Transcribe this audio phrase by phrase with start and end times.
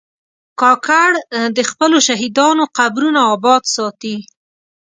[0.61, 1.09] کاکړ
[1.57, 4.15] د خپلو شهیدانو قبرونه آباد ساتي.